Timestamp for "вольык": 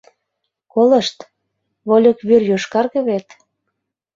1.87-2.17